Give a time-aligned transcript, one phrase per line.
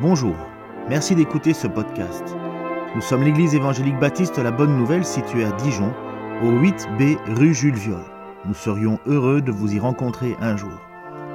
[0.00, 0.36] Bonjour,
[0.88, 2.22] merci d'écouter ce podcast.
[2.94, 5.92] Nous sommes l'église évangélique baptiste La Bonne Nouvelle située à Dijon,
[6.40, 8.04] au 8B rue Jules Viol.
[8.46, 10.70] Nous serions heureux de vous y rencontrer un jour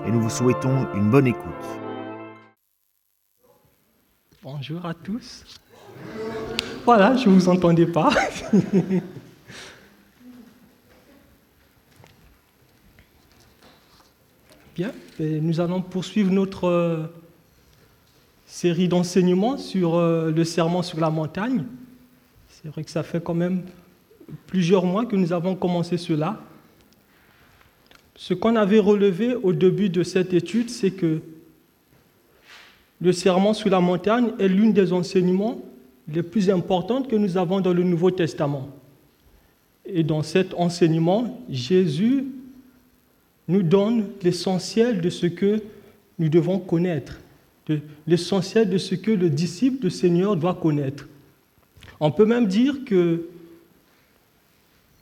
[0.07, 1.43] et nous vous souhaitons une bonne écoute.
[4.41, 5.43] Bonjour à tous.
[6.85, 8.11] Voilà, je ne vous entendais pas.
[14.73, 17.07] Bien, nous allons poursuivre notre euh,
[18.53, 21.63] série d'enseignements sur euh, le serment sur la montagne.
[22.49, 23.63] C'est vrai que ça fait quand même
[24.45, 26.39] plusieurs mois que nous avons commencé cela.
[28.15, 31.19] Ce qu'on avait relevé au début de cette étude, c'est que
[33.01, 35.59] le serment sur la montagne est l'une des enseignements
[36.07, 38.69] les plus importantes que nous avons dans le Nouveau Testament.
[39.83, 42.25] Et dans cet enseignement, Jésus
[43.47, 45.59] nous donne l'essentiel de ce que
[46.19, 47.19] nous devons connaître,
[48.07, 51.07] l'essentiel de ce que le disciple du Seigneur doit connaître.
[51.99, 53.27] On peut même dire que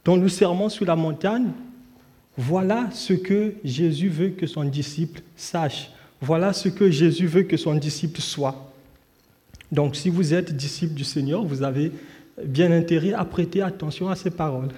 [0.04, 1.52] dans le serment sur la montagne,
[2.38, 5.92] voilà ce que Jésus veut que son disciple sache.
[6.22, 8.72] Voilà ce que Jésus veut que son disciple soit.
[9.72, 11.92] Donc si vous êtes disciple du Seigneur, vous avez
[12.44, 14.72] bien intérêt à prêter attention à ces paroles.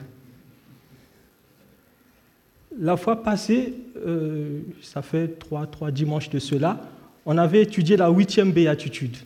[2.80, 3.74] La fois passée,
[4.06, 6.82] euh, ça fait trois, trois dimanches de cela,
[7.26, 9.18] on avait étudié la huitième béatitude.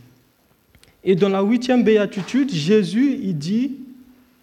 [1.04, 3.78] Et dans la huitième béatitude, Jésus, il dit,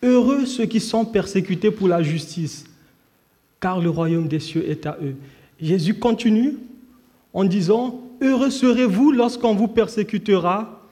[0.02, 2.64] Heureux ceux qui sont persécutés pour la justice,
[3.60, 5.14] car le royaume des cieux est à eux.
[5.60, 6.56] Jésus continue
[7.32, 10.82] en disant, Heureux serez-vous lorsqu'on vous persécutera,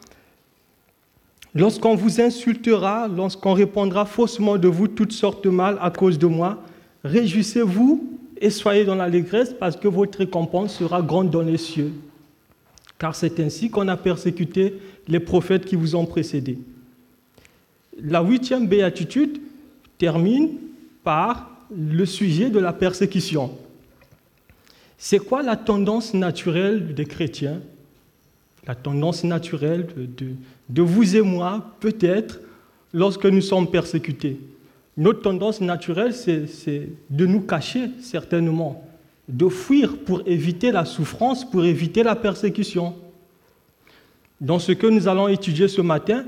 [1.55, 6.27] lorsqu'on vous insultera, lorsqu'on répondra faussement de vous toutes sortes de mal à cause de
[6.27, 6.63] moi.
[7.05, 11.93] Réjouissez-vous et soyez dans l'allégresse parce que votre récompense sera grande dans les cieux.
[13.03, 14.75] Car c'est ainsi qu'on a persécuté
[15.09, 16.61] les prophètes qui vous ont précédés.
[18.01, 19.41] La huitième béatitude
[19.99, 20.51] termine
[21.03, 23.59] par le sujet de la persécution.
[24.99, 27.61] C'est quoi la tendance naturelle des chrétiens?
[28.69, 30.29] La tendance naturelle de,
[30.69, 32.39] de vous et moi, peut-être,
[32.95, 34.39] lorsque nous sommes persécutés.
[34.97, 38.89] Notre tendance naturelle, c'est de nous cacher, certainement,
[39.33, 42.95] de fuir pour éviter la souffrance, pour éviter la persécution.
[44.41, 46.27] Dans ce que nous allons étudier ce matin,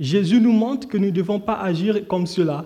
[0.00, 2.64] Jésus nous montre que nous ne devons pas agir comme cela.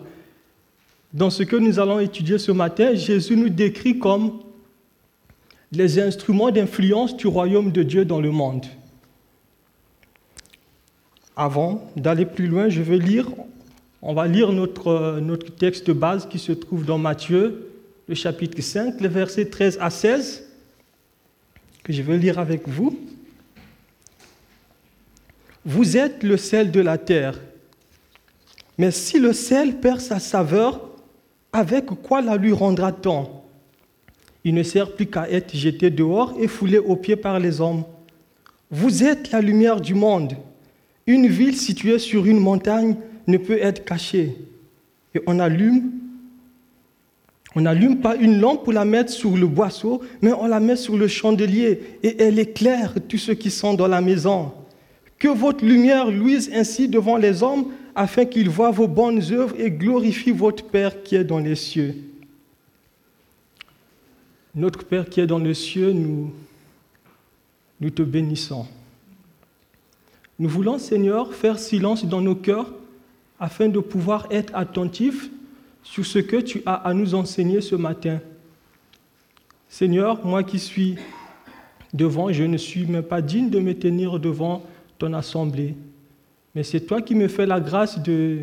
[1.12, 4.38] Dans ce que nous allons étudier ce matin, Jésus nous décrit comme
[5.72, 8.66] les instruments d'influence du royaume de Dieu dans le monde.
[11.34, 13.27] Avant d'aller plus loin, je vais lire,
[14.00, 17.66] on va lire notre, notre texte de base qui se trouve dans Matthieu,
[18.08, 20.44] le chapitre 5, les versets 13 à 16,
[21.82, 22.98] que je vais lire avec vous.
[25.64, 27.40] Vous êtes le sel de la terre.
[28.78, 30.88] Mais si le sel perd sa saveur,
[31.52, 33.28] avec quoi la lui rendra-t-on?
[34.44, 37.84] Il ne sert plus qu'à être jeté dehors et foulé aux pieds par les hommes.
[38.70, 40.34] Vous êtes la lumière du monde.
[41.08, 42.96] Une ville située sur une montagne
[43.26, 44.36] ne peut être cachée.
[45.14, 45.90] Et on allume,
[47.56, 50.76] on n'allume pas une lampe pour la mettre sur le boisseau, mais on la met
[50.76, 54.52] sur le chandelier et elle éclaire tous ceux qui sont dans la maison.
[55.18, 59.70] Que votre lumière luise ainsi devant les hommes, afin qu'ils voient vos bonnes œuvres et
[59.70, 61.94] glorifient votre Père qui est dans les cieux.
[64.54, 66.30] Notre Père qui est dans les cieux, nous,
[67.80, 68.66] nous te bénissons.
[70.38, 72.70] Nous voulons, Seigneur, faire silence dans nos cœurs
[73.40, 75.30] afin de pouvoir être attentifs
[75.86, 78.19] sur ce que tu as à nous enseigner ce matin.
[79.69, 80.97] Seigneur, moi qui suis
[81.94, 84.64] devant, je ne suis même pas digne de me tenir devant
[84.98, 85.74] ton assemblée.
[86.54, 88.41] Mais c'est toi qui me fais la grâce de,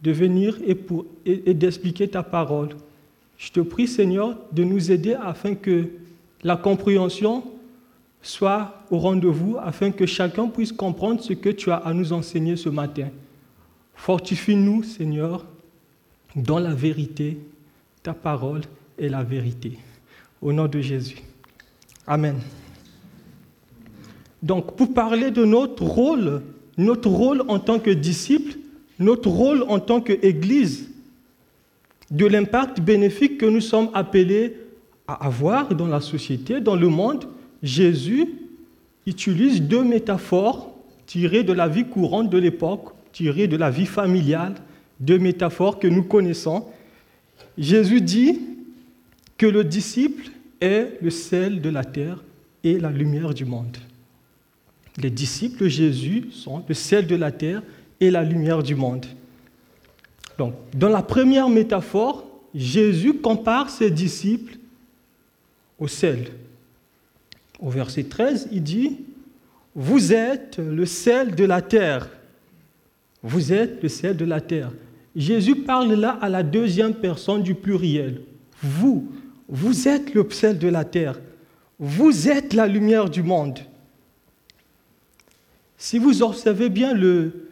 [0.00, 2.70] de venir et, pour, et, d'expliquer ta parole.
[3.36, 5.90] Je te prie, Seigneur, de nous aider afin que
[6.42, 7.44] la compréhension
[8.22, 12.56] soit au rendez-vous, afin que chacun puisse comprendre ce que tu as à nous enseigner
[12.56, 13.08] ce matin.
[13.94, 15.44] Fortifie-nous, Seigneur,
[16.36, 17.38] dans la vérité.
[18.02, 18.62] Ta parole
[18.98, 19.78] est la vérité.
[20.40, 21.18] Au nom de Jésus.
[22.06, 22.36] Amen.
[24.42, 26.42] Donc, pour parler de notre rôle,
[26.76, 28.56] notre rôle en tant que disciple,
[28.98, 30.90] notre rôle en tant qu'Église,
[32.10, 34.56] de l'impact bénéfique que nous sommes appelés
[35.06, 37.26] à avoir dans la société, dans le monde,
[37.62, 38.28] Jésus
[39.06, 40.74] utilise deux métaphores
[41.06, 44.54] tirées de la vie courante de l'époque, tirées de la vie familiale,
[45.02, 46.66] deux métaphores que nous connaissons.
[47.58, 48.40] Jésus dit
[49.36, 52.22] que le disciple est le sel de la terre
[52.62, 53.76] et la lumière du monde.
[54.96, 57.62] Les disciples de Jésus sont le sel de la terre
[58.00, 59.06] et la lumière du monde.
[60.38, 62.24] Donc, dans la première métaphore,
[62.54, 64.56] Jésus compare ses disciples
[65.78, 66.30] au sel.
[67.58, 69.00] Au verset 13, il dit,
[69.74, 72.08] Vous êtes le sel de la terre.
[73.22, 74.70] Vous êtes le sel de la terre.
[75.14, 78.22] Jésus parle là à la deuxième personne du pluriel.
[78.62, 79.12] Vous,
[79.48, 81.20] vous êtes le sel de la terre.
[81.78, 83.58] Vous êtes la lumière du monde.
[85.76, 87.48] Si vous observez bien le,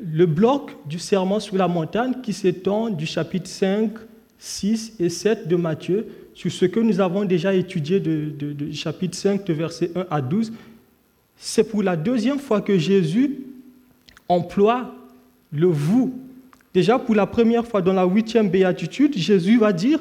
[0.00, 3.92] le bloc du serment sur la montagne qui s'étend du chapitre 5,
[4.38, 9.44] 6 et 7 de Matthieu sur ce que nous avons déjà étudié du chapitre 5
[9.44, 10.52] de verset 1 à 12,
[11.36, 13.38] c'est pour la deuxième fois que Jésus
[14.28, 14.94] emploie
[15.52, 16.18] le vous.
[16.74, 20.00] Déjà pour la première fois dans la huitième béatitude, Jésus va dire,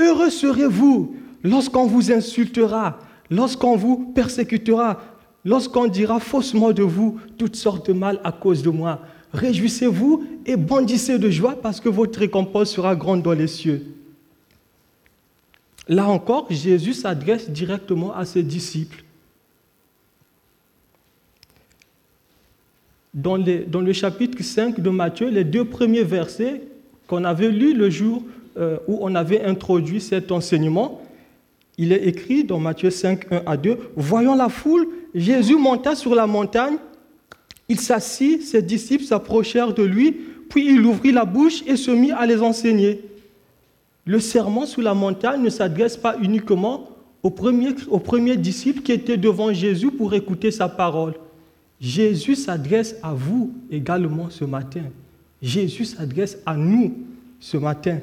[0.00, 1.14] Heureux serez-vous
[1.44, 2.98] lorsqu'on vous insultera,
[3.30, 5.00] lorsqu'on vous persécutera,
[5.44, 9.00] lorsqu'on dira faussement de vous toutes sortes de mal à cause de moi.
[9.32, 13.94] Réjouissez-vous et bondissez de joie parce que votre récompense sera grande dans les cieux.
[15.86, 19.04] Là encore, Jésus s'adresse directement à ses disciples.
[23.12, 26.62] Dans, le chapitre 5 de Matthieu, les deux premiers versets
[27.06, 28.22] qu'on avait lus le jour
[28.56, 31.00] euh, où on avait introduit cet enseignement,
[31.76, 36.14] il est écrit dans Matthieu 5, 1 à 2, Voyant la foule, Jésus monta sur
[36.14, 36.76] la montagne
[37.70, 40.10] il s'assit, ses disciples s'approchèrent de lui,
[40.48, 43.00] puis il ouvrit la bouche et se mit à les enseigner.
[44.04, 46.88] Le serment sous la montagne ne s'adresse pas uniquement
[47.22, 51.14] aux premiers, aux premiers disciples qui étaient devant Jésus pour écouter sa parole.
[51.80, 54.84] Jésus s'adresse à vous également ce matin.
[55.40, 56.98] Jésus s'adresse à nous
[57.38, 58.00] ce matin.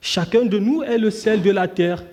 [0.00, 2.04] Chacun de nous est le sel de la terre.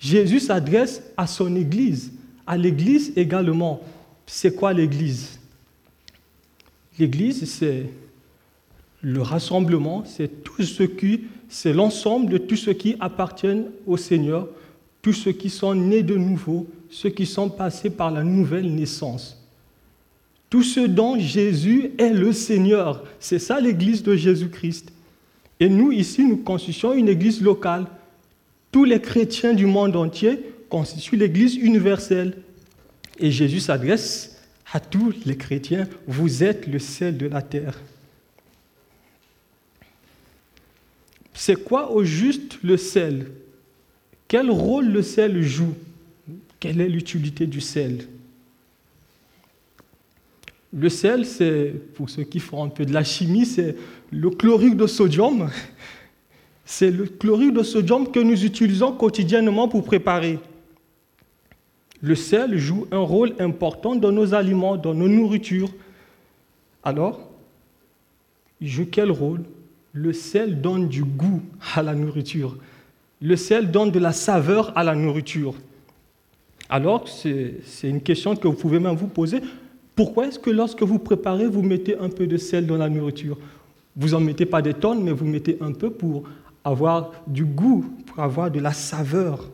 [0.00, 2.12] Jésus s'adresse à son Église,
[2.46, 3.80] à l'Église également
[4.26, 5.38] c'est quoi l'Église?
[6.98, 7.86] L'Église, c'est
[9.02, 14.48] le rassemblement, c'est tout ce qui, c'est l'ensemble de tous ceux qui appartiennent au Seigneur,
[15.02, 19.36] tous ceux qui sont nés de nouveau, ceux qui sont passés par la nouvelle naissance.
[20.48, 23.02] Tout ce dont Jésus est le Seigneur.
[23.18, 24.92] C'est ça l'Église de Jésus-Christ.
[25.58, 27.86] Et nous, ici, nous constituons une Église locale.
[28.70, 30.38] Tous les chrétiens du monde entier
[30.68, 32.36] constituent l'Église universelle.
[33.18, 34.40] Et Jésus s'adresse
[34.72, 37.80] à tous les chrétiens, vous êtes le sel de la terre.
[41.32, 43.32] C'est quoi au juste le sel?
[44.28, 45.74] Quel rôle le sel joue?
[46.64, 48.08] Quelle est l'utilité du sel?
[50.72, 53.76] Le sel, c'est, pour ceux qui font un peu de la chimie, c'est
[54.10, 55.50] le chlorure de sodium.
[56.64, 60.38] C'est le chlorure de sodium que nous utilisons quotidiennement pour préparer.
[62.00, 65.68] Le sel joue un rôle important dans nos aliments, dans nos nourritures.
[66.82, 67.30] Alors,
[68.62, 69.42] il joue quel rôle?
[69.92, 71.42] Le sel donne du goût
[71.74, 72.56] à la nourriture.
[73.20, 75.54] Le sel donne de la saveur à la nourriture.
[76.68, 79.40] Alors, c'est une question que vous pouvez même vous poser.
[79.94, 83.38] Pourquoi est-ce que lorsque vous préparez, vous mettez un peu de sel dans la nourriture?
[83.96, 86.24] Vous n'en mettez pas des tonnes, mais vous mettez un peu pour
[86.64, 89.50] avoir du goût, pour avoir de la saveur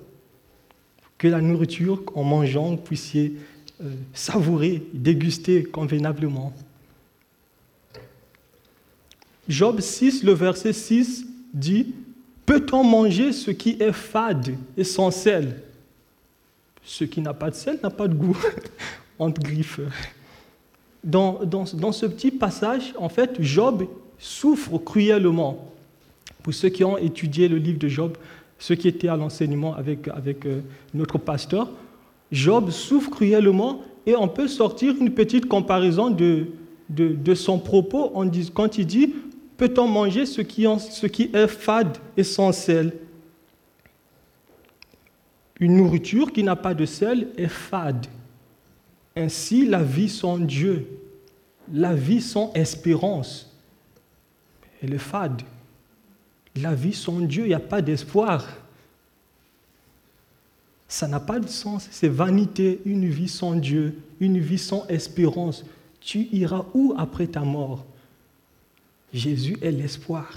[1.18, 3.34] que la nourriture, en mangeant, vous puissiez
[3.82, 6.54] euh, savourer, déguster convenablement.
[9.48, 11.94] Job 6, le verset 6 dit,
[12.46, 15.62] Peut-on manger ce qui est fade et sans sel?
[16.84, 18.38] Ce qui n'a pas de sel n'a pas de goût,
[19.18, 19.80] entre griffes.
[21.02, 23.86] Dans, dans, dans, ce petit passage, en fait, Job
[24.18, 25.72] souffre cruellement.
[26.42, 28.16] Pour ceux qui ont étudié le livre de Job,
[28.58, 30.60] ceux qui étaient à l'enseignement avec, avec euh,
[30.92, 31.68] notre pasteur,
[32.30, 36.46] Job souffre cruellement et on peut sortir une petite comparaison de,
[36.88, 38.12] de, son propos
[38.54, 39.14] quand il dit
[39.56, 42.92] Peut-on manger ce qui, ce qui est fade et sans sel?
[45.60, 48.06] Une nourriture qui n'a pas de sel est fade.
[49.14, 50.88] Ainsi, la vie sans Dieu,
[51.70, 53.54] la vie sans espérance,
[54.82, 55.42] elle est fade.
[56.56, 58.48] La vie sans Dieu, il n'y a pas d'espoir.
[60.88, 65.64] Ça n'a pas de sens, c'est vanité, une vie sans Dieu, une vie sans espérance.
[66.00, 67.84] Tu iras où après ta mort?
[69.12, 70.28] Jésus est l'espoir.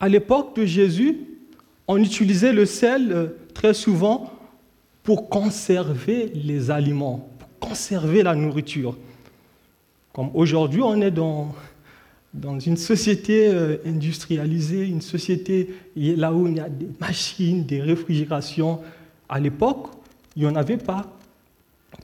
[0.00, 1.18] À l'époque de Jésus,
[1.88, 4.32] on utilisait le sel euh, très souvent
[5.02, 8.96] pour conserver les aliments, pour conserver la nourriture.
[10.12, 11.54] Comme aujourd'hui, on est dans
[12.58, 18.80] une société euh, industrialisée, une société là où il y a des machines, des réfrigérations,
[19.28, 19.88] à l'époque,
[20.36, 21.06] Il n'y en avait pas.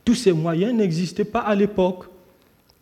[0.04, 2.06] Tous ces moyens n'existaient pas à l'époque.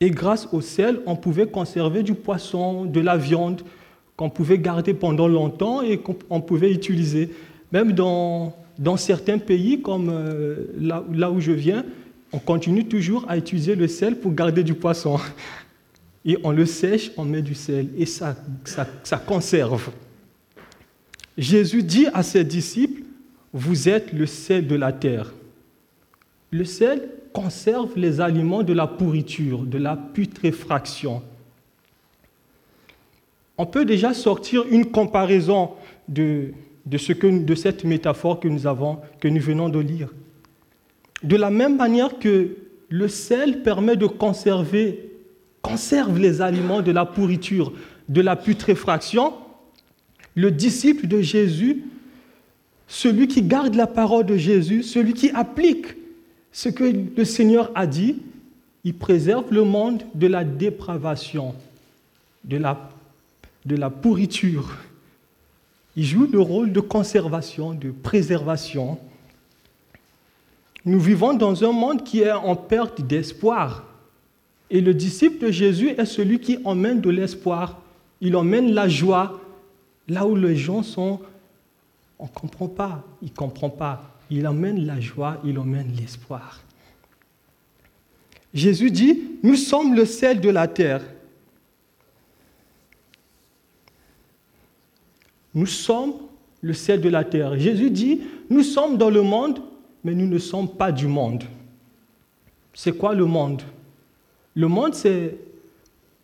[0.01, 3.63] Et grâce au sel, on pouvait conserver du poisson, de la viande,
[4.21, 7.31] qu'on pouvait garder pendant longtemps et qu'on pouvait utiliser.
[7.73, 11.87] Même dans, dans certains pays, comme euh, là, où je viens,
[12.31, 15.19] on continue toujours à utiliser le sel pour garder du poisson.
[16.27, 18.37] Et on le sèche, on met du sel et ça,
[18.67, 19.89] ça, ça conserve.
[21.39, 23.01] Jésus dit à ses disciples,
[23.55, 25.33] vous êtes le sel de la terre.
[26.51, 31.23] Le sel conserve les aliments de la pourriture, de la putréfaction.
[33.61, 35.73] On peut déjà sortir une comparaison
[36.09, 36.55] de,
[36.87, 40.09] de, ce que, de cette métaphore que nous, avons, que nous venons de lire.
[41.23, 42.57] De la même manière que
[42.89, 45.11] le sel permet de conserver,
[45.61, 47.75] conserve les aliments de la pourriture,
[48.09, 49.35] de la putréfaction,
[50.35, 51.85] le disciple de Jésus,
[52.89, 55.97] celui qui garde la parole de Jésus, celui qui applique
[56.51, 58.23] ce que le Seigneur a dit,
[58.85, 61.55] il préserve le monde de la dépravation,
[62.45, 62.91] de la,
[63.65, 64.77] de la pourriture.
[65.97, 68.99] Il joue le rôle de conservation, de préservation.
[70.85, 73.85] Nous vivons dans un monde qui est en perte d'espoir.
[74.71, 77.81] Et le disciple de Jésus est celui qui emmène de l'espoir.
[78.21, 79.41] Il emmène la joie
[80.09, 81.21] là où les gens sont,
[82.19, 84.17] on ne comprend pas, ils ne comprennent pas.
[84.31, 86.61] Il emmène la joie, il emmène l'espoir.
[88.55, 91.03] Jésus dit, nous sommes le sel de la terre.
[95.55, 96.15] Nous sommes
[96.61, 97.59] le sel de la terre.
[97.59, 99.61] Jésus dit, nous sommes dans le monde,
[100.05, 101.45] mais nous ne sommes pas du monde.
[102.75, 103.63] C'est quoi le monde?
[104.55, 105.37] Le monde, c'est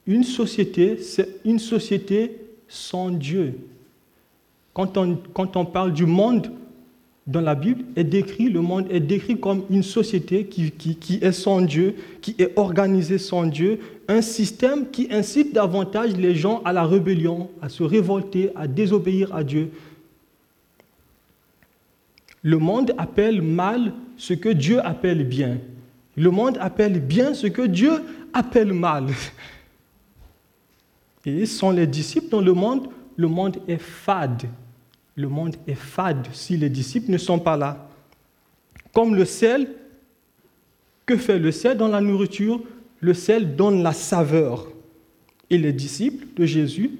[0.06, 2.36] une société, c'est une société
[2.68, 3.58] sans Dieu.
[4.72, 6.50] Quand on, quand on parle du monde,
[7.26, 11.32] dans la Bible est décrit, le monde est décrit comme une société qui, qui, est
[11.32, 16.72] sans Dieu, qui est organisée sans Dieu, un système qui incite davantage les gens à
[16.72, 19.70] la rébellion, à se révolter, à désobéir à Dieu.
[22.42, 25.58] Le monde appelle mal ce que Dieu appelle bien.
[26.16, 27.92] Le monde appelle bien ce que Dieu
[28.32, 29.06] appelle mal.
[31.24, 34.44] Et sont les disciples dans le monde, le monde est fade,
[35.16, 37.88] le monde est fade si les disciples ne sont pas là.
[38.94, 39.68] Comme le sel,
[41.04, 42.60] que fait le sel dans la nourriture?
[43.00, 44.68] Le sel donne la saveur.
[45.50, 46.90] Et les disciples de Jésus,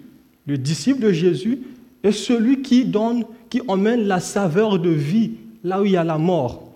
[0.47, 1.61] le disciple de Jésus
[2.03, 5.33] est celui qui donne, qui emmène la saveur de vie
[5.65, 6.73] là où il y a la mort.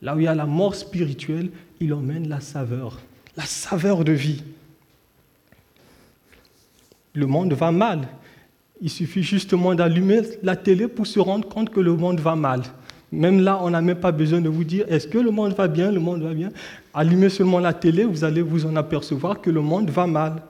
[0.00, 1.50] Là où il y a la mort spirituelle,
[1.80, 3.00] il emmène la saveur,
[3.36, 4.42] la saveur de vie.
[7.14, 8.08] Le monde va mal,
[8.80, 12.62] il suffit justement d'allumer la télé pour se rendre compte que le monde va mal.
[13.12, 15.68] Même là, on n'a même pas besoin de vous dire est-ce que le monde va
[15.68, 16.50] bien, le monde va bien?
[16.94, 20.42] Allumez seulement la télé, vous allez vous en apercevoir que le monde va mal.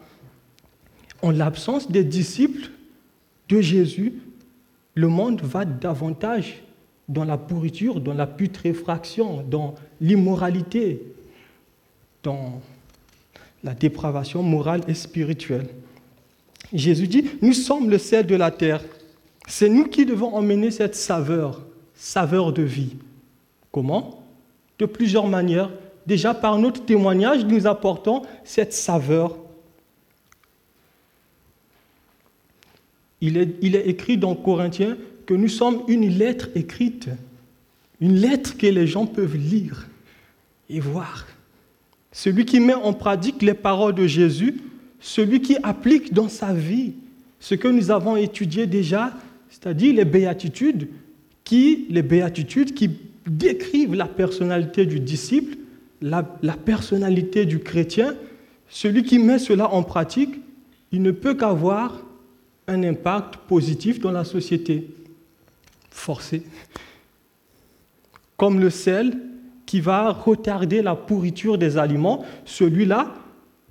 [1.22, 2.70] En l'absence des disciples
[3.48, 4.14] de Jésus,
[4.94, 6.62] le monde va davantage
[7.08, 11.02] dans la pourriture, dans la putréfaction, dans l'immoralité,
[12.22, 12.60] dans
[13.64, 15.66] la dépravation morale et spirituelle.
[16.72, 18.82] Jésus dit, nous sommes le sel de la terre.
[19.48, 21.60] C'est nous qui devons emmener cette saveur,
[22.02, 22.96] saveur de vie.
[23.70, 24.24] Comment?
[24.80, 25.70] De plusieurs manières.
[26.04, 29.38] Déjà par notre témoignage, nous apportons cette saveur.
[33.20, 37.08] Il est, il est écrit dans Corinthiens que nous sommes une lettre écrite,
[38.00, 39.86] une lettre que les gens peuvent lire
[40.68, 41.28] et voir.
[42.10, 44.60] Celui qui met en pratique les paroles de Jésus
[44.98, 46.94] celui qui applique dans sa vie
[47.40, 49.12] ce que nous avons étudié déjà,
[49.50, 50.88] c'est-à-dire les béatitudes,
[51.44, 52.90] qui, les béatitudes qui
[53.26, 55.56] décrivent la personnalité du disciple,
[56.00, 58.14] la, personnalité du chrétien,
[58.68, 60.40] celui qui met cela en pratique,
[60.90, 62.04] il ne peut qu'avoir
[62.66, 64.88] un impact positif dans la société.
[65.90, 66.42] Forcé.
[68.36, 69.18] Comme le sel
[69.66, 73.14] qui va retarder la pourriture des aliments, celui-là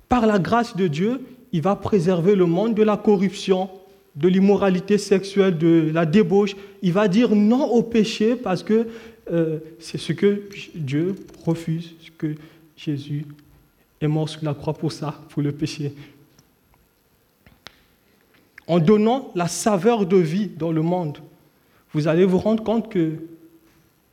[0.08, 1.20] par la grâce de Dieu,
[1.52, 3.70] il va préserver le monde de la corruption,
[4.14, 6.54] de l'immoralité sexuelle, de la débauche.
[6.82, 8.86] Il va dire non au péché parce que
[9.30, 10.42] euh, c'est ce que
[10.74, 11.14] Dieu
[11.44, 12.34] refuse, ce que
[12.76, 13.26] Jésus
[14.00, 15.94] est mort sur la croix pour ça, pour le péché.
[18.66, 21.18] En donnant la saveur de vie dans le monde,
[21.92, 23.18] vous allez vous rendre compte qu'il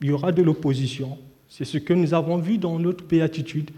[0.02, 1.18] y aura de l'opposition.
[1.48, 3.70] C'est ce que nous avons vu dans notre béatitude.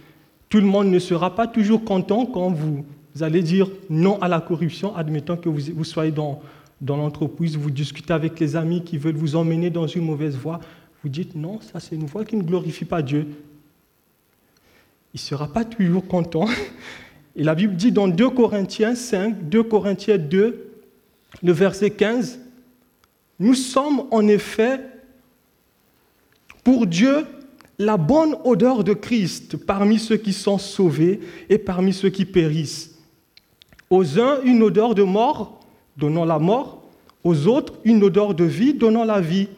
[0.48, 2.84] Tout le monde ne sera pas toujours content quand vous,
[3.20, 6.40] allez dire non à la corruption, admettant que vous, vous soyez dans,
[6.80, 10.60] dans l'entreprise, vous discutez avec les amis qui veulent vous emmener dans une mauvaise voie.
[11.02, 13.26] Vous dites non, ça c'est une voix qui ne glorifie pas Dieu.
[15.14, 16.46] Il ne sera pas toujours content.
[17.36, 20.70] Et la Bible dit dans 2 Corinthiens 5, 2 Corinthiens 2,
[21.42, 22.40] le verset 15,
[23.38, 24.80] Nous sommes en effet
[26.64, 27.26] pour Dieu
[27.78, 32.91] la bonne odeur de Christ parmi ceux qui sont sauvés et parmi ceux qui périssent.
[33.92, 35.60] Aux uns, une odeur de mort,
[35.98, 36.82] donnant la mort,
[37.24, 39.48] aux autres, une odeur de vie, donnant la vie,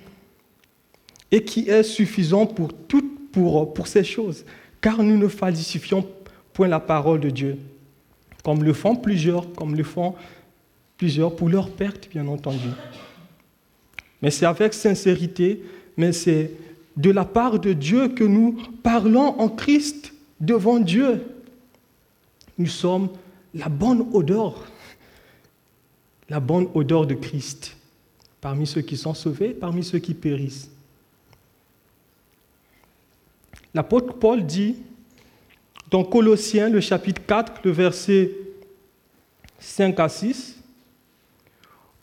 [1.31, 4.45] et qui est suffisant pour, toutes, pour, pour ces choses,
[4.81, 6.05] car nous ne falsifions
[6.53, 7.59] point la parole de Dieu,
[8.43, 10.17] comme le font plusieurs, comme le font
[10.97, 12.71] plusieurs pour leur perte, bien entendu.
[14.21, 15.62] Mais c'est avec sincérité,
[15.97, 16.50] mais c'est
[16.97, 21.23] de la part de Dieu que nous parlons en Christ devant Dieu.
[22.59, 23.11] Nous sommes
[23.55, 24.65] la bonne odeur,
[26.29, 27.77] la bonne odeur de Christ
[28.41, 30.71] parmi ceux qui sont sauvés, parmi ceux qui périssent.
[33.73, 34.77] L'apôtre Paul dit
[35.91, 38.33] dans Colossiens, le chapitre 4, le verset
[39.61, 40.59] 5 à 6,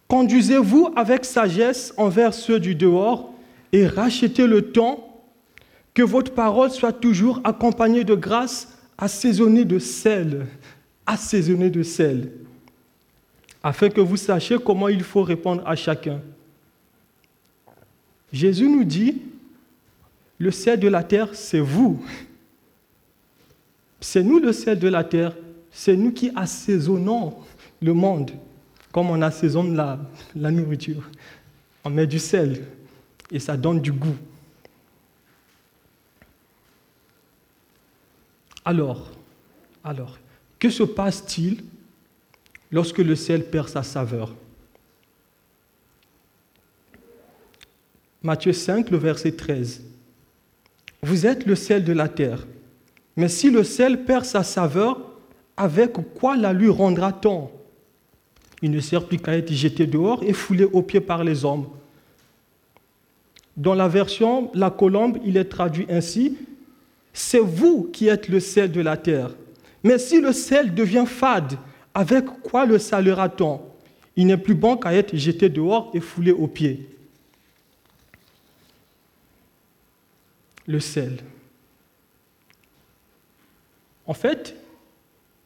[0.08, 3.34] Conduisez-vous avec sagesse envers ceux du dehors
[3.72, 5.24] et rachetez le temps,
[5.94, 10.48] que votre parole soit toujours accompagnée de grâce, assaisonnée de sel,
[11.12, 12.32] assaisonnée de sel,
[13.62, 16.22] afin que vous sachiez comment il faut répondre à chacun.
[18.32, 19.22] Jésus nous dit,
[20.40, 22.04] le sel de la terre, c'est vous.
[24.00, 25.36] C'est nous le sel de la terre.
[25.70, 27.36] C'est nous qui assaisonnons
[27.82, 28.32] le monde,
[28.92, 31.10] comme on assaisonne la nourriture.
[31.84, 32.66] On met du sel,
[33.30, 34.18] et ça donne du goût.
[38.64, 39.12] Alors,
[39.84, 40.18] alors,
[40.62, 41.64] que se passe-t-il
[42.72, 44.34] lorsque le sel perd sa saveur?
[48.22, 49.82] Matthieu 5, le verset 13.
[51.02, 52.46] Vous êtes le sel de la terre,
[53.16, 55.02] mais si le sel perd sa saveur,
[55.58, 57.50] avec quoi la lui rendra-t-on?
[58.62, 61.68] Il ne sert plus qu'à être jeté dehors et foulé aux pieds par les hommes.
[63.58, 66.38] Dans la version La Colombe, il est traduit ainsi
[67.14, 69.32] C'est vous qui êtes le sel de la terre.
[69.84, 71.58] Mais si le sel devient fade,
[71.94, 73.62] avec quoi le salera-t-on?
[74.16, 76.88] Il n'est plus bon qu'à être jeté dehors et foulé aux pieds.
[80.68, 81.18] Le sel.
[84.06, 84.56] En fait,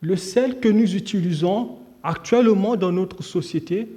[0.01, 3.87] le sel que nous utilisons actuellement dans notre société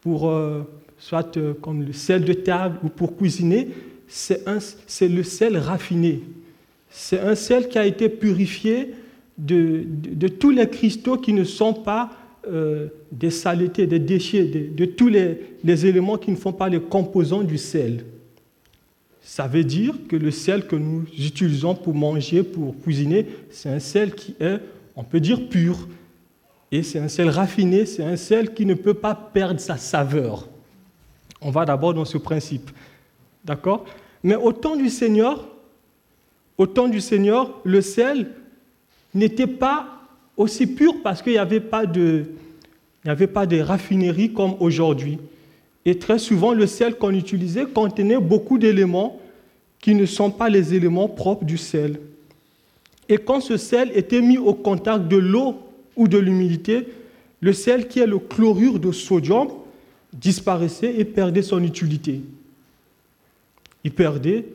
[0.00, 0.62] pour euh,
[0.98, 3.68] soit euh, comme le sel de table ou pour cuisiner,
[4.08, 6.22] c'est le sel raffiné.
[6.90, 8.94] C'est un sel qui a été purifié
[9.38, 12.10] de, tous les cristaux qui ne sont pas
[12.48, 16.80] euh, des saletés, des déchets, de, tous les, les, éléments qui ne font pas les
[16.80, 18.04] composants du sel.
[19.20, 23.80] Ça veut dire que le sel que nous utilisons pour manger, pour cuisiner, c'est un
[23.80, 24.58] sel qui est,
[24.94, 25.88] on peut dire, pur.
[26.70, 30.48] Et c'est un sel raffiné, c'est un sel qui ne peut pas perdre sa saveur.
[31.40, 32.70] On va d'abord dans ce principe.
[33.44, 33.84] D'accord?
[34.22, 35.46] Mais au temps du Seigneur,
[36.58, 38.28] au temps du Seigneur, le sel
[39.16, 39.86] n'était pas
[40.36, 42.24] aussi pur parce qu'il n'y avait pas de,
[43.04, 45.18] il n'y avait pas de raffinerie comme aujourd'hui.
[45.84, 49.20] Et très souvent, le sel qu'on utilisait contenait beaucoup d'éléments
[49.80, 52.00] qui ne sont pas les éléments propres du sel.
[53.08, 55.56] Et quand ce sel était mis au contact de l'eau
[55.94, 56.88] ou de l'humidité,
[57.40, 59.48] le sel qui est le chlorure de sodium
[60.12, 62.22] disparaissait et perdait son utilité.
[63.84, 64.46] Il perdait,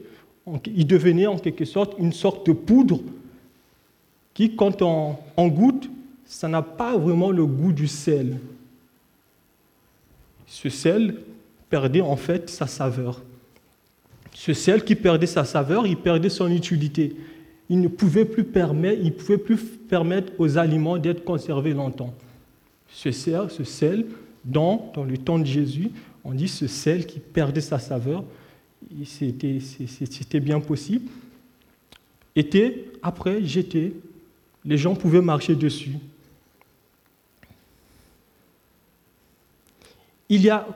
[0.76, 3.00] il devenait en quelque sorte une sorte de poudre
[4.34, 5.90] qui, quand on, goûte,
[6.26, 8.38] ça n'a pas vraiment le goût du sel.
[10.48, 11.16] Ce sel
[11.70, 13.22] perdait en fait sa saveur.
[14.34, 17.16] Ce sel qui perdait sa saveur, il perdait son utilité.
[17.70, 22.14] Il ne pouvait plus permettre, aux aliments d'être conservés longtemps.
[22.90, 24.06] Ce sel, ce
[24.44, 25.92] dans, dans le temps de Jésus,
[26.24, 28.24] on dit ce sel qui perdait sa saveur,
[29.06, 31.10] c'était bien possible,
[32.36, 33.94] était après jeté,
[34.66, 35.98] les gens pouvaient marcher dessus.
[40.30, 40.68] Il y a,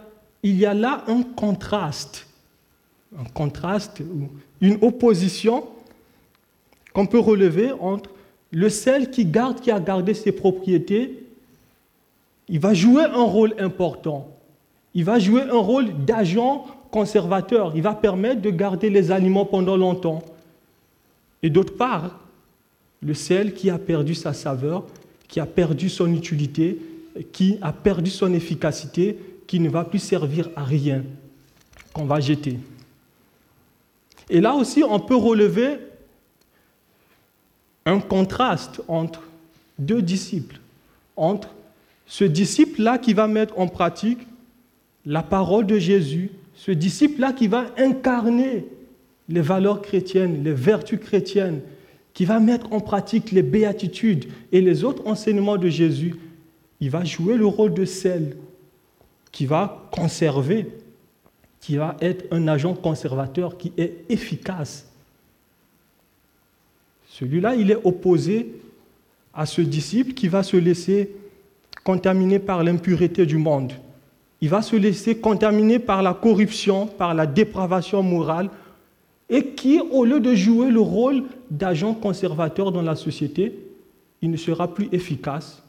[0.43, 2.27] il y a là un contraste,
[3.17, 4.01] un contraste,
[4.59, 5.67] une opposition
[6.93, 8.09] qu'on peut relever entre
[8.51, 11.23] le sel qui garde, qui a gardé ses propriétés,
[12.47, 14.29] il va jouer un rôle important.
[14.93, 17.73] Il va jouer un rôle d'agent conservateur.
[17.75, 20.23] Il va permettre de garder les aliments pendant longtemps.
[21.43, 22.19] Et d'autre part,
[23.05, 24.85] le sel qui a perdu sa saveur,
[25.27, 26.79] qui a perdu son utilité,
[27.31, 31.03] qui a perdu son efficacité, qui ne va plus servir à rien,
[31.93, 32.57] qu'on va jeter.
[34.29, 35.77] Et là aussi, on peut relever
[37.85, 39.21] un contraste entre
[39.77, 40.59] deux disciples,
[41.15, 41.49] entre
[42.07, 44.25] ce disciple-là qui va mettre en pratique
[45.05, 48.65] la parole de Jésus, ce disciple-là qui va incarner
[49.29, 51.61] les valeurs chrétiennes, les vertus chrétiennes,
[52.15, 56.15] qui va mettre en pratique les béatitudes et les autres enseignements de Jésus,
[56.79, 58.37] il va jouer le rôle de celle
[59.33, 60.69] qui va conserver,
[61.59, 64.89] qui va être un agent conservateur qui est efficace.
[67.09, 68.61] Celui-là, il est opposé
[69.33, 71.13] à ce disciple qui va se laisser
[71.83, 73.73] contaminer par l'impureté du monde.
[74.39, 78.49] Il va se laisser contaminer par la corruption, par la dépravation morale,
[79.29, 83.57] et qui, au lieu de jouer le rôle d'agent conservateur dans la société,
[84.21, 85.63] il ne sera plus efficace,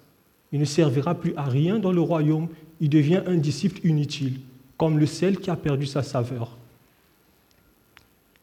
[0.52, 2.48] il ne servira plus à rien dans le royaume,
[2.80, 4.40] il devient un disciple inutile,
[4.76, 6.56] comme le sel qui a perdu sa saveur.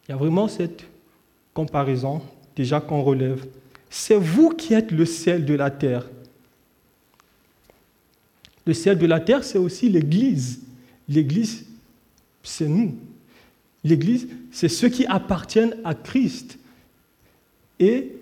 [0.06, 0.84] Il y a vraiment cette
[1.54, 2.20] comparaison
[2.56, 3.46] déjà qu'on relève.
[3.88, 6.08] C'est vous qui êtes le sel de la terre.
[8.66, 10.62] Le sel de la terre, c'est aussi l'Église.
[11.08, 11.66] L'Église,
[12.42, 12.96] c'est nous.
[13.84, 16.58] L'Église, c'est ceux qui appartiennent à Christ.
[17.78, 18.12] Et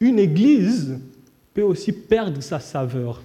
[0.00, 0.98] une Église
[1.54, 3.22] peut aussi perdre sa saveur.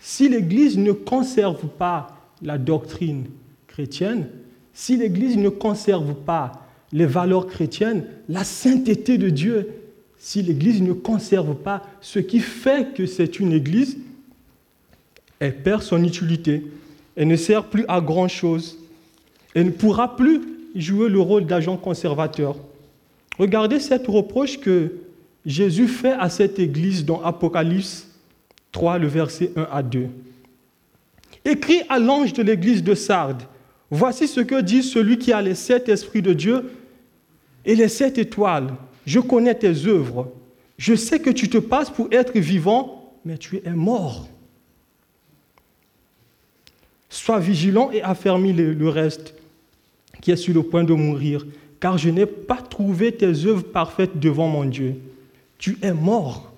[0.00, 3.24] Si l'Église ne conserve pas la doctrine
[3.66, 4.28] chrétienne,
[4.74, 9.68] si l'Église ne conserve pas les valeurs chrétiennes, la sainteté de Dieu,
[10.18, 13.96] si l'Église ne conserve pas ce qui fait que c'est une Église,
[15.40, 16.64] elle perd son utilité.
[17.16, 18.78] Elle ne sert plus à grand-chose.
[19.54, 20.40] Elle ne pourra plus
[20.74, 22.56] jouer le rôle d'agent conservateur.
[23.38, 24.92] Regardez cette reproche que
[25.44, 28.08] Jésus fait à cette église dans Apocalypse
[28.72, 30.06] 3, le verset 1 à 2.
[31.44, 33.42] Écrit à l'ange de l'église de Sardes,
[33.90, 36.70] voici ce que dit celui qui a les sept esprits de Dieu
[37.64, 38.74] et les sept étoiles.
[39.06, 40.32] Je connais tes œuvres.
[40.78, 44.28] Je sais que tu te passes pour être vivant, mais tu es mort.
[47.08, 49.34] Sois vigilant et affermis le reste
[50.22, 51.44] qui est sur le point de mourir,
[51.78, 54.96] car je n'ai pas trouvé tes œuvres parfaites devant mon Dieu.
[55.58, 56.50] Tu es mort.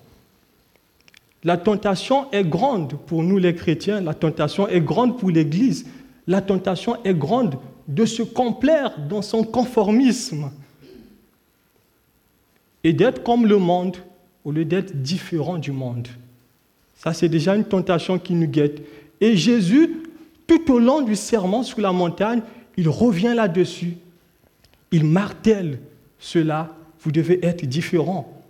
[1.43, 5.87] La tentation est grande pour nous les chrétiens, la tentation est grande pour l'Église,
[6.27, 7.57] la tentation est grande
[7.89, 10.51] de se complaire dans son conformisme
[12.83, 13.97] et d'être comme le monde
[14.45, 16.09] au lieu d'être différent du monde.
[16.95, 18.83] Ça, c'est déjà une tentation qui nous guette.
[19.21, 20.03] Et Jésus,
[20.47, 22.43] tout au long du serment sur la montagne,
[22.77, 23.97] il revient là-dessus.
[24.91, 25.79] Il martèle
[26.19, 26.75] cela.
[27.01, 28.43] Vous devez être différent.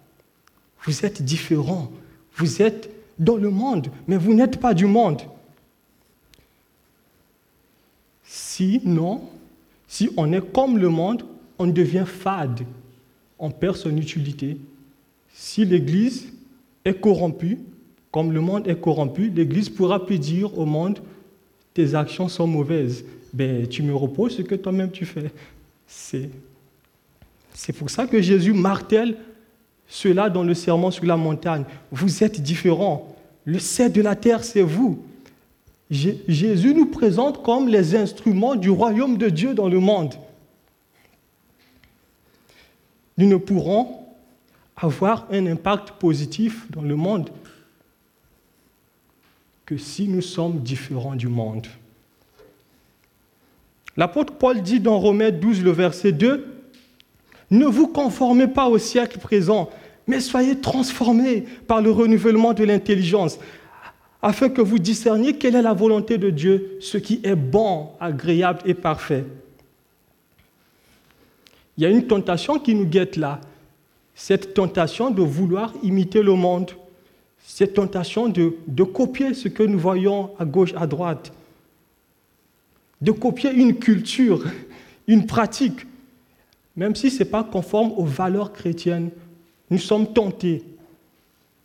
[0.85, 1.91] Vous êtes différent.
[2.37, 5.23] Vous êtes dans le monde, mais vous n'êtes pas du monde.
[8.25, 9.23] Sinon,
[9.87, 11.25] si on est comme le monde,
[11.59, 12.63] on devient fade.
[13.39, 14.57] On perd son utilité.
[15.33, 16.33] Si l'Église
[16.85, 17.59] est corrompue,
[18.11, 21.01] comme le monde est corrompu, l'Église pourra plus dire au monde,
[21.73, 25.33] tes actions sont mauvaises ben, tu me reposes ce que toi-même tu fais.
[25.89, 26.31] C'est,
[27.53, 29.17] c'est pour ça que Jésus martèle
[29.89, 31.65] cela dans le serment sur la montagne.
[31.91, 33.17] Vous êtes différents.
[33.45, 35.05] Le sel de la terre, c'est vous.
[35.91, 40.15] Jésus nous présente comme les instruments du royaume de Dieu dans le monde.
[43.19, 43.99] Nous ne pourrons
[44.77, 47.31] avoir un impact positif dans le monde
[49.67, 51.67] que si nous sommes différents du monde.
[53.97, 56.47] L'apôtre Paul dit dans Romains 12, le verset 2,
[57.51, 59.71] Ne vous conformez pas au siècle présent,
[60.07, 63.39] mais soyez transformés par le renouvellement de l'intelligence,
[64.21, 68.61] afin que vous discerniez quelle est la volonté de Dieu, ce qui est bon, agréable
[68.65, 69.25] et parfait.
[71.77, 73.41] Il y a une tentation qui nous guette là,
[74.15, 76.71] cette tentation de vouloir imiter le monde,
[77.39, 81.33] cette tentation de, de copier ce que nous voyons à gauche, à droite
[83.05, 84.45] de copier une culture,
[85.07, 85.87] une pratique,
[86.75, 89.11] même si ce n'est pas conforme aux valeurs chrétiennes.
[89.71, 90.63] Nous sommes tentés.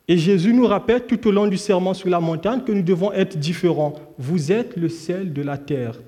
[0.06, 3.12] Et Jésus nous rappelle tout au long du serment sur la montagne que nous devons
[3.12, 3.94] être différents.
[4.18, 5.98] Vous êtes le sel de la terre.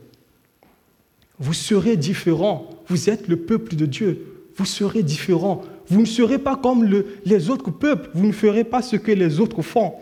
[1.38, 2.68] Vous serez différents.
[2.88, 4.49] Vous êtes le peuple de Dieu.
[4.57, 5.62] Vous serez différents.
[5.88, 8.11] Vous ne serez pas comme les autres peuples.
[8.12, 9.95] Vous ne ferez pas ce que les autres font.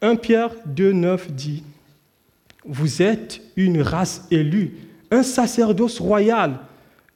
[0.00, 1.62] 1 Pierre 2, 9 dit
[2.64, 4.76] vous êtes une race élue,
[5.10, 6.58] un sacerdoce royal,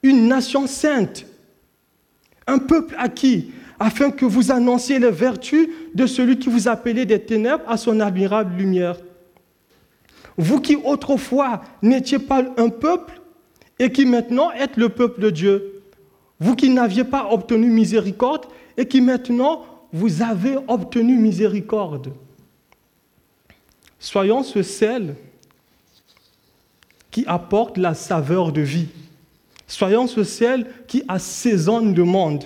[0.03, 1.27] une nation sainte,
[2.47, 7.21] un peuple acquis, afin que vous annonciez les vertus de celui qui vous appelait des
[7.21, 8.97] ténèbres à son admirable lumière.
[10.37, 13.21] Vous qui autrefois n'étiez pas un peuple
[13.79, 15.83] et qui maintenant êtes le peuple de Dieu,
[16.41, 22.13] Vous qui n'aviez pas obtenu miséricorde et qui maintenant vous avez obtenu miséricorde.
[23.99, 25.17] Soyons ce sel
[27.27, 28.89] apporte la saveur de vie.
[29.67, 32.45] Soyons ce sel qui assaisonne le monde.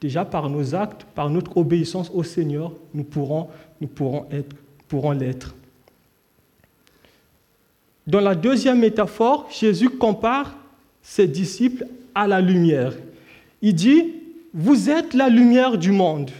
[0.00, 3.48] Déjà par nos actes, par notre obéissance au Seigneur, nous pourrons,
[3.80, 4.54] nous pourrons, être,
[4.86, 5.54] pourrons l'être.
[8.06, 10.56] Dans la deuxième métaphore, Jésus compare
[11.02, 12.94] ses disciples à la lumière.
[13.60, 14.14] Il dit,
[14.54, 16.30] vous êtes la lumière du monde.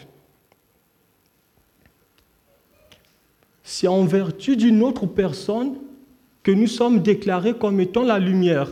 [3.63, 5.75] C'est en vertu d'une autre personne
[6.49, 8.71] que nous sommes déclarés comme étant la lumière.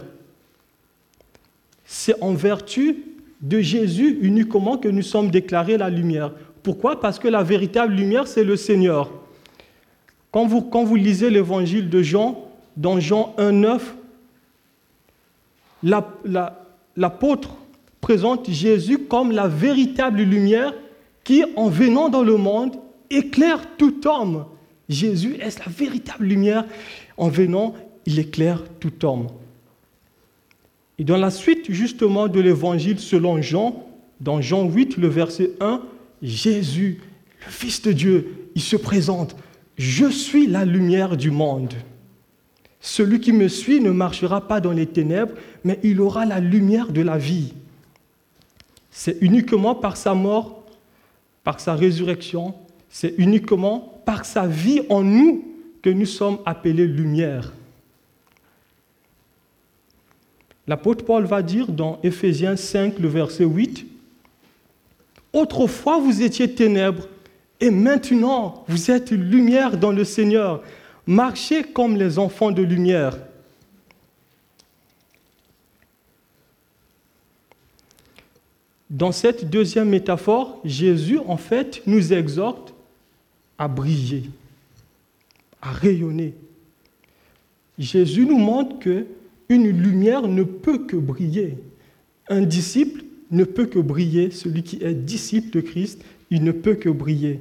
[1.84, 3.04] C'est en vertu
[3.42, 6.32] de Jésus uniquement que nous sommes déclarés la lumière.
[6.62, 6.98] Pourquoi?
[6.98, 9.10] Parce que la véritable lumière, c'est le Seigneur.
[10.30, 13.80] Quand vous, quand vous lisez l'évangile de Jean, dans Jean 1,9,
[16.96, 17.56] l'apôtre
[18.00, 20.72] présente Jésus comme la véritable lumière
[21.24, 22.76] qui, en venant dans le monde,
[23.10, 24.46] éclaire tout homme.
[24.88, 26.64] Jésus est la véritable lumière.
[27.16, 27.74] En venant,
[28.04, 29.28] il éclaire tout homme.
[30.98, 33.86] Et dans la suite justement de l'évangile selon Jean,
[34.20, 35.82] dans Jean 8, le verset 1,
[36.22, 37.00] Jésus,
[37.44, 39.36] le Fils de Dieu, il se présente.
[39.76, 41.74] Je suis la lumière du monde.
[42.80, 46.92] Celui qui me suit ne marchera pas dans les ténèbres, mais il aura la lumière
[46.92, 47.52] de la vie.
[48.90, 50.64] C'est uniquement par sa mort,
[51.44, 52.54] par sa résurrection,
[52.88, 55.44] c'est uniquement par sa vie en nous
[55.86, 57.52] que nous sommes appelés lumière.
[60.66, 63.86] L'apôtre Paul va dire dans Éphésiens 5, le verset 8,
[65.32, 67.06] Autrefois vous étiez ténèbres,
[67.60, 70.64] et maintenant vous êtes lumière dans le Seigneur.
[71.06, 73.16] Marchez comme les enfants de lumière.
[78.90, 82.74] Dans cette deuxième métaphore, Jésus, en fait, nous exhorte
[83.56, 84.24] à briller,
[85.70, 86.34] rayonner.
[87.78, 89.06] Jésus nous montre que
[89.48, 91.58] une lumière ne peut que briller.
[92.28, 94.30] Un disciple ne peut que briller.
[94.30, 97.40] Celui qui est disciple de Christ, il ne peut que briller.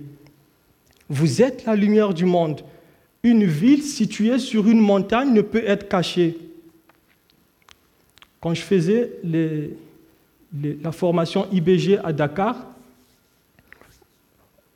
[1.09, 2.61] Vous êtes la lumière du monde.
[3.23, 6.37] Une ville située sur une montagne ne peut être cachée.
[8.39, 9.11] Quand je faisais
[10.53, 12.67] la formation IBG à Dakar,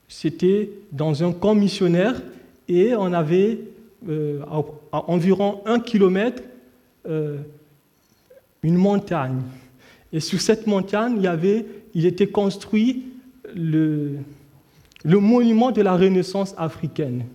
[0.07, 2.19] c'était dans un camp missionnaire
[2.69, 3.59] et on avait
[4.07, 4.41] euh,
[4.91, 6.43] à, environ un kilomètre
[7.07, 7.37] euh,
[8.63, 9.41] une montagne.
[10.13, 13.05] Et sur cette montagne, il, y avait, il était construit
[13.55, 14.17] le,
[15.03, 17.25] monument de la Renaissance africaine.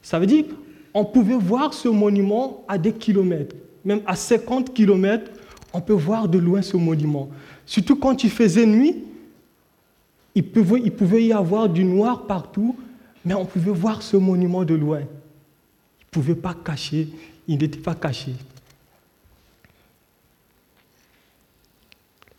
[0.00, 0.44] Ça veut dire
[0.92, 5.30] qu'on pouvait voir ce monument à des kilomètres, même à 50 kilomètres,
[5.72, 7.30] on peut voir de loin ce monument.
[7.66, 9.02] Surtout quand il faisait nuit,
[10.34, 12.76] il pouvait y avoir du noir partout,
[13.24, 15.00] mais on pouvait voir ce monument de loin.
[15.00, 17.08] Il ne pouvait pas cacher,
[17.48, 18.32] il n'était pas caché.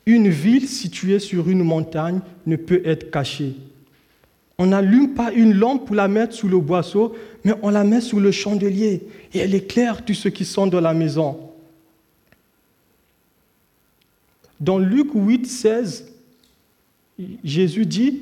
[0.05, 3.55] Une ville située sur une montagne ne peut être cachée.
[4.57, 8.01] On n'allume pas une lampe pour la mettre sous le boisseau, mais on la met
[8.01, 11.39] sous le chandelier et elle éclaire tous ceux qui sont dans la maison.
[14.59, 16.05] Dans Luc 8, 16,
[17.43, 18.21] Jésus dit,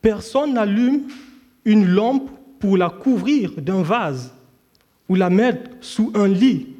[0.00, 1.02] personne n'allume
[1.64, 4.32] une lampe pour la couvrir d'un vase
[5.08, 6.74] ou la mettre sous un lit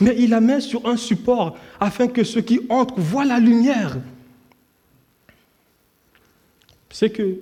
[0.00, 3.98] mais il la met sur un support afin que ceux qui entrent voient la lumière.
[6.90, 7.38] C'est que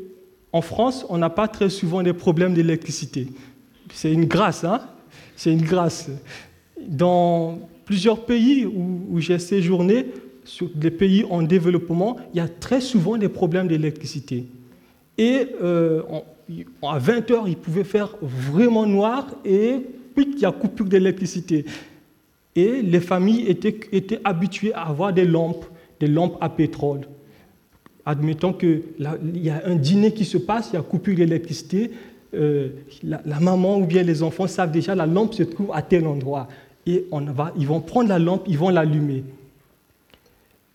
[0.52, 3.28] en France, on n'a pas très souvent des problèmes d'électricité.
[3.92, 4.80] C'est une grâce, hein?
[5.36, 6.08] C'est une grâce.
[6.80, 10.06] Dans plusieurs pays où, j'ai séjourné,
[10.44, 14.46] sur des pays en développement, il y a très souvent des problèmes d'électricité.
[15.18, 16.02] Et euh,
[16.82, 19.80] à 20 heures, il pouvait faire vraiment noir et
[20.14, 21.64] puis il y a coupure d'électricité.
[22.54, 25.66] Et les familles étaient, étaient habituées à avoir des lampes,
[26.00, 27.02] des lampes à pétrole.
[28.04, 28.82] Admettons qu'il
[29.34, 31.90] y a un dîner qui se passe, il y a coupure d'électricité,
[32.34, 32.68] euh,
[33.02, 36.48] la, maman ou bien les enfants savent déjà la lampe se trouve à tel endroit.
[36.86, 39.24] Et on va, ils vont prendre la lampe, ils vont l'allumer.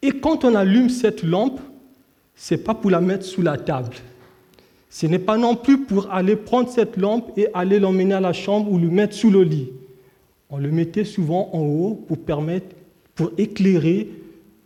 [0.01, 1.59] Et quand on allume cette lampe,
[2.35, 3.95] ce n'est pas pour la mettre sous la table.
[4.91, 8.33] Ce n'est pas non plus pour aller prendre cette lampe et aller l'emmener à la
[8.33, 9.71] chambre ou le mettre sous le lit
[10.51, 12.75] on le mettait souvent en haut pour permettre,
[13.15, 14.09] pour éclairer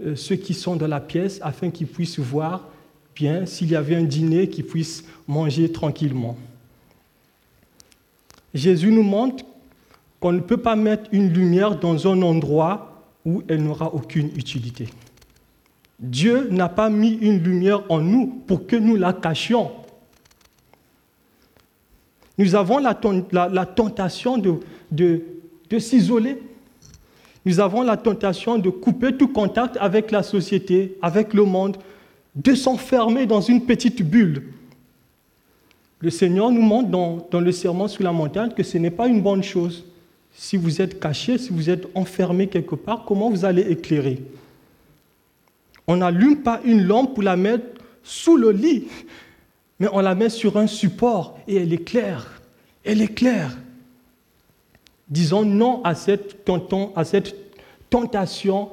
[0.04, 2.68] euh, ceux qui sont dans la pièce afin qu'ils puissent voir
[3.16, 6.36] bien s'il y avait un dîner, qu'ils puissent manger tranquillement.
[8.54, 9.46] Jésus nous montre
[10.20, 14.88] qu'on ne peut pas mettre une lumière dans un endroit où elle n'aura aucune utilité.
[16.00, 19.72] Dieu n'a pas mis une lumière en nous pour que nous la cachions.
[22.38, 22.93] Nous avons la,
[23.65, 25.21] tentation de,
[25.80, 26.41] s'isoler.
[27.45, 31.78] Nous avons la tentation de couper tout contact avec la société, avec le monde,
[32.36, 34.43] de s'enfermer dans une petite bulle.
[36.02, 39.08] Le Seigneur nous montre dans, dans le serment sur la montagne que ce n'est pas
[39.08, 39.86] une bonne chose.
[40.34, 44.21] Si vous êtes caché, si vous êtes enfermé quelque part, comment vous allez éclairer?
[45.88, 47.65] On n'allume pas une lampe pour la mettre
[48.04, 48.88] sous le lit,
[49.80, 52.42] mais on la met sur un support et elle est claire.
[52.84, 53.58] Elle est claire.
[55.08, 56.46] Disons non à cette,
[57.90, 58.70] tentation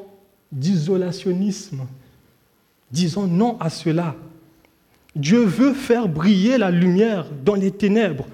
[0.51, 1.87] d'isolationnisme.
[2.91, 4.15] Disons non à cela.
[5.15, 8.27] Dieu veut faire briller la lumière dans les ténèbres.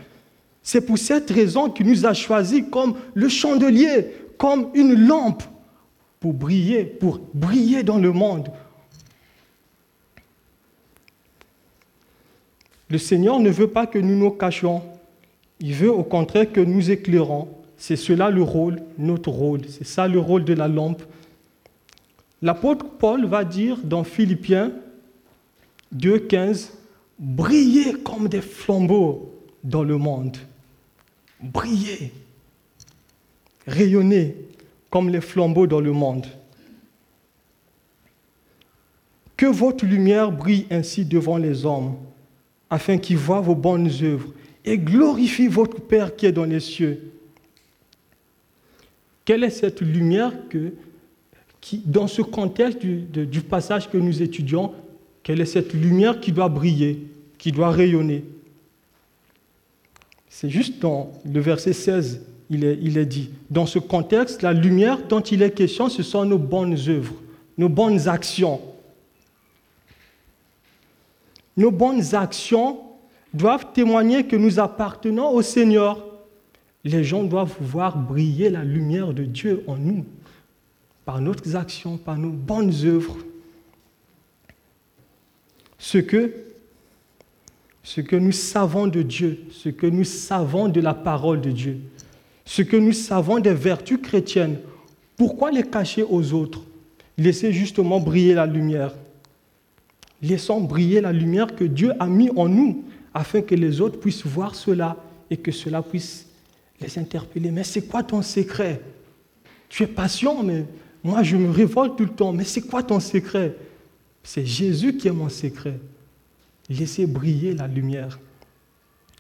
[0.63, 5.43] C'est pour cette raison qu'il nous a choisis comme le chandelier, comme une lampe
[6.21, 8.49] pour briller, pour briller dans le monde.
[12.91, 14.83] Le Seigneur ne veut pas que nous nous cachions.
[15.61, 17.49] Il veut au contraire que nous éclairons.
[17.77, 19.63] C'est cela le rôle, notre rôle.
[19.69, 21.03] C'est ça le rôle de la lampe.
[22.41, 24.73] L'apôtre Paul va dire dans Philippiens
[25.95, 26.71] 2.15,
[27.19, 30.37] brillez comme des flambeaux dans le monde.
[31.41, 32.13] Brillez,
[33.67, 34.37] rayonnez
[34.91, 36.27] comme les flambeaux dans le monde.
[39.37, 41.97] Que votre lumière brille ainsi devant les hommes,
[42.71, 44.33] afin qu'ils voient vos bonnes œuvres
[44.65, 47.13] et glorifient votre Père qui est dans les cieux.
[49.25, 50.73] Quelle est cette lumière que,
[51.85, 54.73] dans ce contexte du, passage que nous étudions,
[55.23, 58.25] quelle est cette lumière qui doit briller, qui doit rayonner?
[60.29, 63.31] C'est juste dans le verset 16, il est, il est dit.
[63.51, 67.15] Dans ce contexte, la lumière dont il est question, ce sont nos bonnes œuvres,
[67.59, 68.61] nos bonnes actions.
[71.59, 72.79] Nos bonnes actions
[73.35, 76.07] doivent témoigner que nous appartenons au Seigneur.
[76.85, 80.07] Les gens doivent voir briller la lumière de Dieu en nous,
[81.05, 83.19] par nos actions, par nos bonnes œuvres.
[85.79, 86.33] Ce que
[87.83, 91.81] ce que nous savons de Dieu, ce que nous savons de la parole de Dieu,
[92.45, 94.59] ce que nous savons des vertus chrétiennes,
[95.17, 96.63] pourquoi les cacher aux autres?
[97.17, 98.95] Laissez justement briller la lumière.
[100.21, 104.27] Laissons briller la lumière que Dieu a mis en nous afin que les autres puissent
[104.27, 104.97] voir cela
[105.31, 106.27] et que cela puisse
[106.81, 107.51] les interpeller.
[107.51, 108.81] Mais c'est quoi ton secret?
[109.69, 110.65] Tu es patient, mais
[111.05, 112.33] moi je me révolte tout le temps.
[112.33, 113.55] Mais c'est quoi ton secret?
[114.23, 115.79] C'est Jésus qui est mon secret.
[116.69, 118.19] Laissez briller la lumière.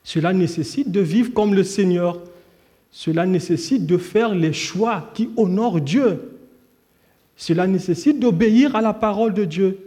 [0.02, 2.20] Cela nécessite de vivre comme le Seigneur.
[2.90, 6.38] Cela nécessite de faire les choix qui honorent Dieu.
[7.36, 9.78] Cela nécessite d'obéir à la parole de Dieu.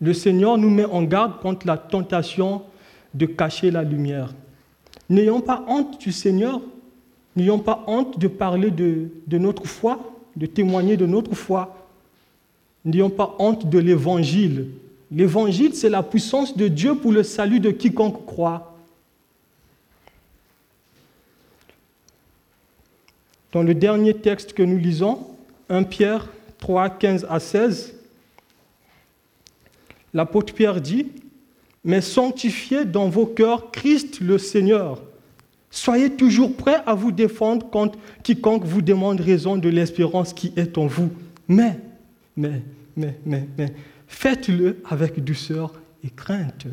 [0.00, 2.62] Le Seigneur nous met en garde contre la tentation
[3.14, 4.34] de cacher la lumière.
[5.08, 6.60] N'ayons pas honte du Seigneur,
[7.36, 11.88] n'ayons pas honte de parler de, notre foi, de témoigner de notre foi.
[12.84, 14.70] N'ayons pas honte de l'évangile.
[15.10, 18.76] L'évangile, c'est la puissance de Dieu pour le salut de quiconque croit.
[23.52, 25.18] Dans le dernier texte que nous lisons,
[25.68, 26.28] 1 Pierre
[26.58, 27.94] 3, 15 à 16,
[30.14, 31.08] l'apôtre Pierre dit,
[31.84, 35.02] Mais sanctifiez dans vos cœurs Christ le Seigneur.
[35.70, 40.78] Soyez toujours prêts à vous défendre contre quiconque vous demande raison de l'espérance qui est
[40.78, 41.10] en vous.
[41.48, 41.78] Mais
[42.36, 42.62] mais,
[42.96, 43.72] mais, mais, mais,
[44.06, 45.72] faites-le avec douceur
[46.02, 46.66] et crainte.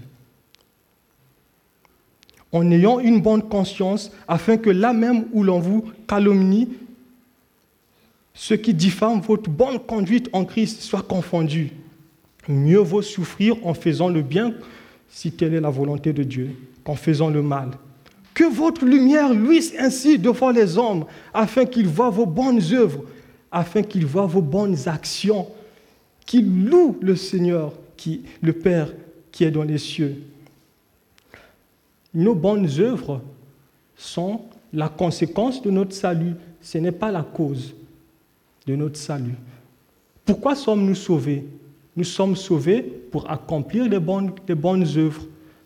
[2.52, 6.70] En ayant une bonne conscience, afin que là même où l'on vous calomnie,
[8.34, 11.72] ce qui diffament votre bonne conduite en Christ soit confondu.
[12.48, 14.54] Mieux vaut souffrir en faisant le bien,
[15.10, 16.52] si telle est la volonté de Dieu,
[16.84, 17.72] qu'en faisant le mal.
[18.34, 23.04] Que votre lumière luise ainsi devant les hommes, afin qu'ils voient vos bonnes œuvres
[23.52, 25.48] afin qu'il voit vos bonnes actions,
[26.26, 28.94] qu'il loue le Seigneur, qui, le Père
[29.32, 30.24] qui est dans les cieux.
[32.14, 33.22] Nos bonnes œuvres
[33.96, 34.42] sont
[34.74, 37.76] la conséquence de notre salut, ce n'est pas la cause
[38.66, 39.36] de notre salut.
[40.26, 41.46] Pourquoi sommes-nous sauvés?
[41.96, 44.34] Nous sommes sauvés pour accomplir les bonnes,
[44.98, 45.24] œuvres.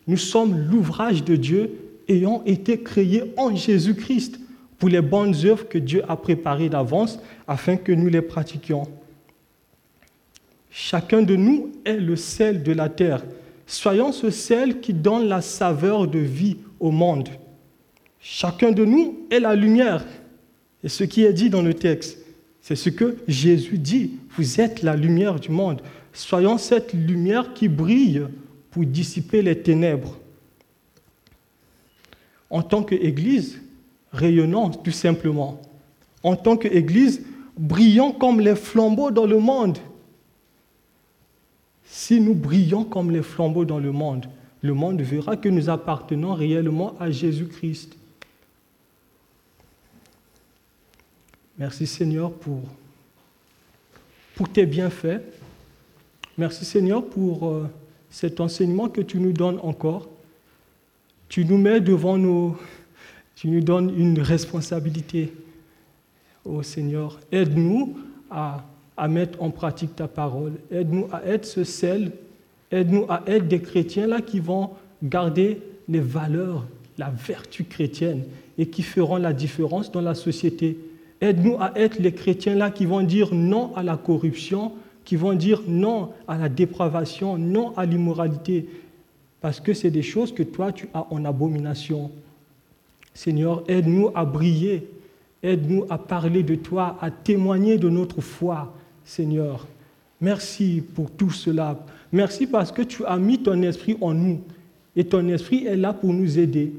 [0.07, 1.71] Nous sommes l'ouvrage de Dieu
[2.07, 4.39] ayant été créés en Jésus-Christ
[4.77, 8.87] pour les bonnes œuvres que Dieu a préparées d'avance afin que nous les pratiquions.
[10.69, 13.23] Chacun de nous est le sel de la terre.
[13.65, 17.29] Soyons ce sel qui donne la saveur de vie au monde.
[18.19, 20.05] Chacun de nous est la lumière.
[20.83, 22.19] Et ce qui est dit dans le texte,
[22.61, 24.13] c'est ce que Jésus dit.
[24.35, 25.81] Vous êtes la lumière du monde.
[26.15, 28.25] Soyons cette lumière qui brille
[28.71, 30.17] pour dissiper les ténèbres.
[32.49, 33.61] En tant qu'Église,
[34.13, 35.61] rayonnant tout simplement.
[36.23, 37.21] En tant qu'Église,
[37.57, 39.77] brillant comme les flambeaux dans le monde.
[41.83, 44.25] Si nous brillons comme les flambeaux dans le monde,
[44.61, 47.97] le monde verra que nous appartenons réellement à Jésus-Christ.
[51.57, 52.61] Merci Seigneur pour,
[54.33, 55.21] pour tes bienfaits.
[56.37, 57.69] Merci Seigneur pour euh,
[58.09, 60.09] cet enseignement que tu nous donnes encore.
[61.29, 62.57] Tu nous mets devant nous,
[63.35, 65.31] tu nous donnes une responsabilité.
[66.43, 67.97] Oh Seigneur, aide-nous
[68.29, 68.65] à,
[68.97, 70.53] à mettre en pratique ta parole.
[70.71, 72.11] Aide-nous à être ce sel.
[72.69, 74.71] Aide-nous à être des chrétiens là qui vont
[75.01, 76.65] garder les valeurs,
[76.97, 78.23] la vertu chrétienne
[78.57, 80.77] et qui feront la différence dans la société.
[81.21, 84.73] Aide-nous à être les chrétiens là qui vont dire non à la corruption,
[85.05, 88.67] qui vont dire non à la dépravation, non à l'immoralité,
[89.39, 92.11] parce que c'est des choses que toi tu as en abomination.
[93.13, 94.89] Seigneur, aide-nous à briller,
[95.43, 98.73] aide-nous à parler de toi, à témoigner de notre foi,
[99.05, 99.67] Seigneur.
[100.19, 101.79] Merci pour tout cela.
[102.11, 104.41] Merci parce que tu as mis ton esprit en nous
[104.95, 106.73] et ton esprit est là pour nous aider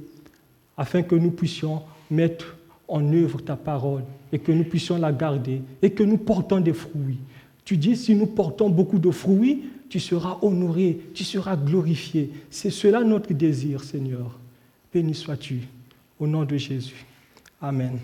[0.77, 2.57] afin que nous puissions mettre
[2.89, 4.03] en œuvre ta parole
[4.33, 7.19] et que nous puissions la garder et que nous portons des fruits.
[7.67, 12.31] Tu dis, si nous portons beaucoup de fruits, tu seras honoré, tu seras glorifié.
[12.49, 14.39] C'est cela notre désir, Seigneur.
[14.95, 15.63] Béni sois-tu.
[16.21, 17.05] Au nom de Jésus.
[17.61, 17.99] Amen.